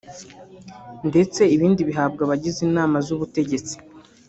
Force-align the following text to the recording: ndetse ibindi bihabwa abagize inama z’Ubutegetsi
ndetse 1.09 1.41
ibindi 1.55 1.81
bihabwa 1.89 2.21
abagize 2.23 2.59
inama 2.69 2.97
z’Ubutegetsi 3.05 3.75